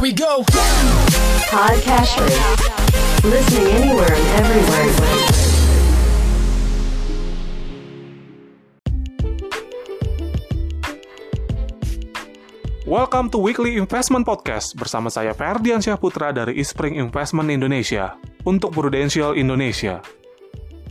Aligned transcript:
Here 0.00 0.08
we 0.08 0.16
go. 0.16 0.40
Podcast 1.52 2.16
Listening 3.20 3.68
anywhere 3.68 4.08
and 4.08 4.26
everywhere. 4.40 4.88
Welcome 12.88 13.28
to 13.28 13.44
Weekly 13.44 13.76
Investment 13.76 14.24
Podcast 14.24 14.72
bersama 14.72 15.12
saya 15.12 15.36
Ferdian 15.36 15.84
Syahputra 15.84 16.32
dari 16.32 16.56
Ispring 16.56 16.96
Investment 16.96 17.52
Indonesia 17.52 18.16
untuk 18.48 18.72
Prudential 18.72 19.36
Indonesia. 19.36 20.00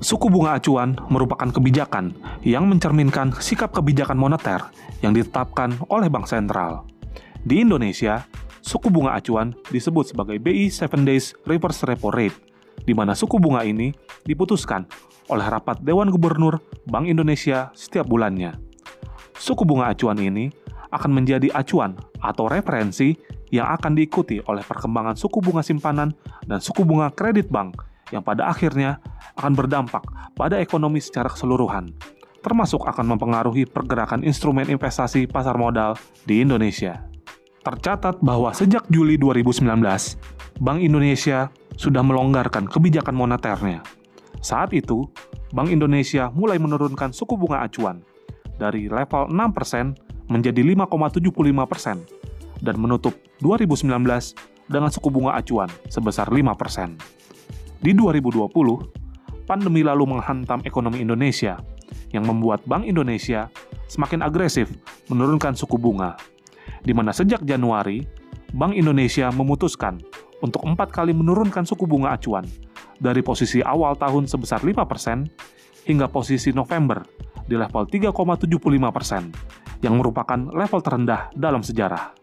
Suku 0.06 0.30
bunga 0.30 0.62
acuan 0.62 0.94
merupakan 1.10 1.50
kebijakan 1.50 2.14
yang 2.46 2.70
mencerminkan 2.70 3.34
sikap 3.42 3.74
kebijakan 3.74 4.22
moneter 4.22 4.70
yang 5.02 5.18
ditetapkan 5.18 5.82
oleh 5.90 6.14
Bank 6.14 6.30
Sentral. 6.30 6.86
Di 7.42 7.66
Indonesia, 7.66 8.22
suku 8.60 8.92
bunga 8.92 9.16
acuan 9.16 9.56
disebut 9.72 10.12
sebagai 10.12 10.38
BI 10.40 10.72
7 10.72 11.04
Days 11.04 11.36
Reverse 11.48 11.86
Repo 11.88 12.12
Rate, 12.12 12.36
di 12.84 12.94
mana 12.96 13.16
suku 13.16 13.40
bunga 13.40 13.64
ini 13.64 13.92
diputuskan 14.24 14.88
oleh 15.30 15.46
rapat 15.46 15.80
Dewan 15.86 16.10
Gubernur 16.10 16.60
Bank 16.90 17.06
Indonesia 17.06 17.70
setiap 17.78 18.10
bulannya. 18.10 18.58
Suku 19.40 19.64
bunga 19.64 19.94
acuan 19.94 20.20
ini 20.20 20.52
akan 20.90 21.22
menjadi 21.22 21.54
acuan 21.54 21.96
atau 22.20 22.50
referensi 22.50 23.14
yang 23.50 23.70
akan 23.74 23.98
diikuti 23.98 24.42
oleh 24.46 24.62
perkembangan 24.62 25.18
suku 25.18 25.42
bunga 25.42 25.66
simpanan 25.66 26.14
dan 26.46 26.60
suku 26.62 26.86
bunga 26.86 27.10
kredit 27.14 27.50
bank 27.50 27.82
yang 28.10 28.26
pada 28.26 28.50
akhirnya 28.50 28.98
akan 29.38 29.54
berdampak 29.54 30.02
pada 30.34 30.58
ekonomi 30.58 30.98
secara 31.02 31.30
keseluruhan, 31.30 31.94
termasuk 32.42 32.86
akan 32.86 33.06
mempengaruhi 33.16 33.70
pergerakan 33.70 34.26
instrumen 34.26 34.70
investasi 34.70 35.30
pasar 35.30 35.58
modal 35.58 35.98
di 36.26 36.42
Indonesia. 36.42 37.09
Tercatat 37.70 38.18
bahwa 38.26 38.50
sejak 38.50 38.82
Juli 38.90 39.14
2019, 39.22 39.62
Bank 40.58 40.82
Indonesia 40.82 41.54
sudah 41.78 42.02
melonggarkan 42.02 42.66
kebijakan 42.66 43.14
moneternya. 43.14 43.86
Saat 44.42 44.74
itu, 44.74 45.06
Bank 45.54 45.70
Indonesia 45.70 46.34
mulai 46.34 46.58
menurunkan 46.58 47.14
suku 47.14 47.38
bunga 47.38 47.62
acuan 47.62 48.02
dari 48.58 48.90
level 48.90 49.30
6% 49.30 50.34
menjadi 50.34 50.66
5,75 50.66 51.30
persen 51.70 52.02
dan 52.58 52.74
menutup 52.82 53.14
2019 53.46 53.86
dengan 54.66 54.90
suku 54.90 55.14
bunga 55.14 55.38
acuan 55.38 55.70
sebesar 55.94 56.26
5 56.26 56.42
persen. 56.58 56.98
Di 57.86 57.94
2020, 57.94 58.50
pandemi 59.46 59.86
lalu 59.86 60.18
menghantam 60.18 60.66
ekonomi 60.66 61.06
Indonesia 61.06 61.62
yang 62.10 62.26
membuat 62.26 62.66
Bank 62.66 62.90
Indonesia 62.90 63.46
semakin 63.86 64.26
agresif 64.26 64.74
menurunkan 65.14 65.54
suku 65.54 65.78
bunga, 65.78 66.18
di 66.84 66.94
mana 66.96 67.12
sejak 67.12 67.44
Januari, 67.44 68.04
Bank 68.56 68.74
Indonesia 68.74 69.30
memutuskan 69.30 70.02
untuk 70.42 70.66
empat 70.66 70.90
kali 70.90 71.12
menurunkan 71.14 71.68
suku 71.68 71.86
bunga 71.86 72.16
acuan 72.16 72.48
dari 73.00 73.24
posisi 73.24 73.60
awal 73.64 73.96
tahun 73.96 74.28
sebesar 74.28 74.64
5% 74.64 75.88
hingga 75.88 76.08
posisi 76.12 76.52
November 76.52 77.04
di 77.50 77.56
level 77.58 77.88
3,75% 77.90 79.82
yang 79.82 79.96
merupakan 79.98 80.40
level 80.52 80.82
terendah 80.84 81.32
dalam 81.34 81.64
sejarah. 81.64 82.14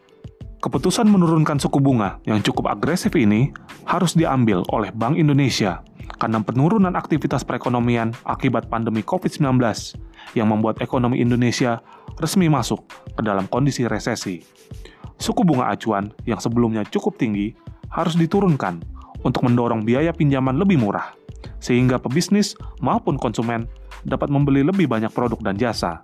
Keputusan 0.57 1.05
menurunkan 1.05 1.61
suku 1.61 1.77
bunga 1.77 2.17
yang 2.25 2.41
cukup 2.41 2.73
agresif 2.73 3.13
ini 3.13 3.53
harus 3.85 4.17
diambil 4.17 4.65
oleh 4.73 4.89
Bank 4.89 5.15
Indonesia 5.21 5.85
karena 6.17 6.41
penurunan 6.41 6.97
aktivitas 6.97 7.45
perekonomian 7.45 8.09
akibat 8.25 8.65
pandemi 8.65 9.05
COVID-19 9.05 9.61
yang 10.33 10.49
membuat 10.49 10.81
ekonomi 10.81 11.21
Indonesia 11.21 11.77
resmi 12.17 12.47
masuk 12.47 12.87
ke 13.13 13.21
dalam 13.21 13.45
kondisi 13.51 13.83
resesi. 13.85 14.39
Suku 15.17 15.41
bunga 15.41 15.73
acuan 15.73 16.13
yang 16.23 16.37
sebelumnya 16.37 16.85
cukup 16.87 17.17
tinggi 17.19 17.51
harus 17.89 18.15
diturunkan 18.15 18.83
untuk 19.25 19.43
mendorong 19.43 19.81
biaya 19.81 20.13
pinjaman 20.13 20.55
lebih 20.55 20.77
murah, 20.77 21.11
sehingga 21.57 21.97
pebisnis 21.97 22.53
maupun 22.79 23.17
konsumen 23.17 23.65
dapat 24.05 24.29
membeli 24.29 24.61
lebih 24.61 24.85
banyak 24.85 25.09
produk 25.09 25.41
dan 25.41 25.57
jasa. 25.57 25.99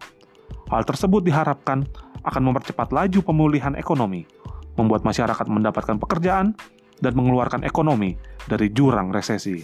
Hal 0.74 0.84
tersebut 0.84 1.22
diharapkan 1.22 1.86
akan 2.26 2.42
mempercepat 2.50 2.90
laju 2.90 3.20
pemulihan 3.22 3.78
ekonomi, 3.78 4.26
membuat 4.80 5.06
masyarakat 5.06 5.46
mendapatkan 5.46 6.02
pekerjaan, 6.02 6.58
dan 7.04 7.14
mengeluarkan 7.20 7.68
ekonomi 7.68 8.16
dari 8.48 8.72
jurang 8.72 9.12
resesi. 9.12 9.60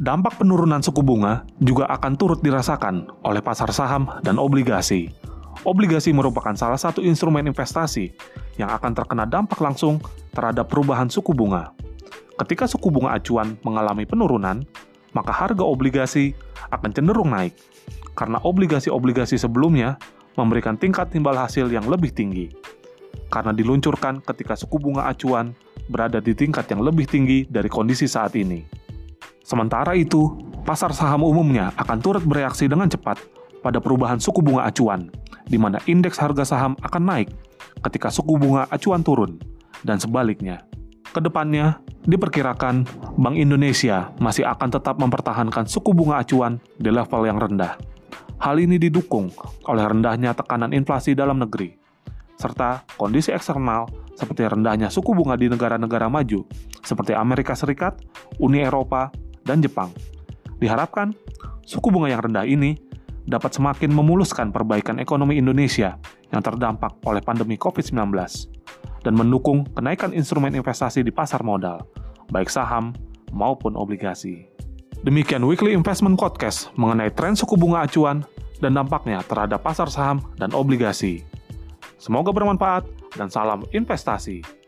Dampak 0.00 0.40
penurunan 0.40 0.80
suku 0.80 1.04
bunga 1.04 1.44
juga 1.60 1.84
akan 1.92 2.16
turut 2.16 2.40
dirasakan 2.40 3.20
oleh 3.20 3.44
pasar 3.44 3.68
saham 3.68 4.08
dan 4.24 4.40
obligasi. 4.40 5.12
Obligasi 5.60 6.16
merupakan 6.16 6.56
salah 6.56 6.80
satu 6.80 7.04
instrumen 7.04 7.44
investasi 7.44 8.16
yang 8.56 8.72
akan 8.72 8.96
terkena 8.96 9.28
dampak 9.28 9.60
langsung 9.60 10.00
terhadap 10.32 10.72
perubahan 10.72 11.12
suku 11.12 11.36
bunga. 11.36 11.76
Ketika 12.40 12.64
suku 12.64 12.88
bunga 12.88 13.12
acuan 13.12 13.60
mengalami 13.60 14.08
penurunan, 14.08 14.64
maka 15.12 15.28
harga 15.28 15.60
obligasi 15.60 16.32
akan 16.72 16.90
cenderung 16.96 17.28
naik 17.28 17.52
karena 18.16 18.40
obligasi-obligasi 18.40 19.36
sebelumnya 19.36 20.00
memberikan 20.40 20.80
tingkat 20.80 21.12
timbal 21.12 21.36
hasil 21.36 21.68
yang 21.68 21.84
lebih 21.84 22.08
tinggi. 22.08 22.48
Karena 23.28 23.52
diluncurkan 23.52 24.24
ketika 24.24 24.56
suku 24.56 24.80
bunga 24.80 25.12
acuan 25.12 25.52
berada 25.92 26.24
di 26.24 26.32
tingkat 26.32 26.72
yang 26.72 26.80
lebih 26.80 27.04
tinggi 27.04 27.44
dari 27.44 27.68
kondisi 27.68 28.08
saat 28.08 28.32
ini. 28.32 28.64
Sementara 29.44 29.92
itu, 29.92 30.40
pasar 30.64 30.96
saham 30.96 31.20
umumnya 31.20 31.74
akan 31.76 31.98
turut 32.00 32.24
bereaksi 32.24 32.64
dengan 32.64 32.88
cepat 32.88 33.39
pada 33.60 33.78
perubahan 33.78 34.20
suku 34.20 34.40
bunga 34.40 34.68
acuan, 34.68 35.08
di 35.46 35.56
mana 35.56 35.80
indeks 35.88 36.20
harga 36.20 36.44
saham 36.44 36.76
akan 36.80 37.02
naik 37.04 37.28
ketika 37.88 38.12
suku 38.12 38.36
bunga 38.36 38.68
acuan 38.68 39.00
turun, 39.00 39.40
dan 39.84 39.96
sebaliknya. 39.96 40.64
Ke 41.10 41.18
depannya, 41.18 41.82
diperkirakan 42.06 42.86
Bank 43.18 43.36
Indonesia 43.36 44.14
masih 44.22 44.46
akan 44.46 44.68
tetap 44.70 44.96
mempertahankan 45.02 45.66
suku 45.66 45.90
bunga 45.90 46.22
acuan 46.22 46.62
di 46.78 46.88
level 46.92 47.26
yang 47.26 47.38
rendah. 47.40 47.74
Hal 48.40 48.56
ini 48.56 48.80
didukung 48.80 49.28
oleh 49.68 49.84
rendahnya 49.84 50.32
tekanan 50.32 50.72
inflasi 50.72 51.12
dalam 51.12 51.42
negeri, 51.42 51.76
serta 52.40 52.88
kondisi 52.96 53.34
eksternal 53.34 53.90
seperti 54.16 54.48
rendahnya 54.48 54.88
suku 54.88 55.12
bunga 55.12 55.36
di 55.36 55.52
negara-negara 55.52 56.08
maju 56.08 56.48
seperti 56.80 57.12
Amerika 57.12 57.52
Serikat, 57.52 58.00
Uni 58.40 58.64
Eropa, 58.64 59.12
dan 59.44 59.60
Jepang. 59.60 59.92
Diharapkan, 60.56 61.12
suku 61.64 61.88
bunga 61.92 62.08
yang 62.12 62.24
rendah 62.24 62.48
ini 62.48 62.76
dapat 63.30 63.54
semakin 63.54 63.94
memuluskan 63.94 64.50
perbaikan 64.50 64.98
ekonomi 64.98 65.38
Indonesia 65.38 65.94
yang 66.34 66.42
terdampak 66.42 66.98
oleh 67.06 67.22
pandemi 67.22 67.54
COVID-19 67.54 68.10
dan 69.06 69.14
mendukung 69.14 69.62
kenaikan 69.72 70.10
instrumen 70.10 70.52
investasi 70.58 71.06
di 71.06 71.14
pasar 71.14 71.46
modal, 71.46 71.86
baik 72.34 72.50
saham 72.50 72.90
maupun 73.30 73.78
obligasi. 73.78 74.50
Demikian 75.06 75.46
Weekly 75.46 75.72
Investment 75.72 76.18
Podcast 76.20 76.74
mengenai 76.76 77.08
tren 77.14 77.32
suku 77.32 77.56
bunga 77.56 77.88
acuan 77.88 78.26
dan 78.60 78.76
dampaknya 78.76 79.24
terhadap 79.24 79.64
pasar 79.64 79.88
saham 79.88 80.20
dan 80.36 80.52
obligasi. 80.52 81.24
Semoga 81.96 82.34
bermanfaat 82.34 82.84
dan 83.16 83.32
salam 83.32 83.64
investasi. 83.72 84.59